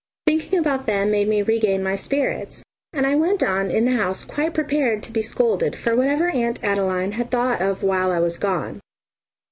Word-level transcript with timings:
Thinking 0.25 0.57
about 0.57 0.87
them 0.87 1.11
made 1.11 1.27
me 1.27 1.43
regain 1.43 1.83
my 1.83 1.95
spirits, 1.95 2.63
and 2.91 3.05
I 3.05 3.13
went 3.13 3.43
on 3.43 3.69
in 3.69 3.85
the 3.85 3.91
house 3.95 4.23
quite 4.23 4.55
prepared 4.55 5.03
to 5.03 5.11
be 5.11 5.21
scolded 5.21 5.75
for 5.75 5.95
whatever 5.95 6.27
Aunt 6.29 6.63
Adeline 6.63 7.11
had 7.11 7.29
thought 7.29 7.61
of 7.61 7.83
while 7.83 8.09
I 8.11 8.17
was 8.17 8.37
gone. 8.37 8.79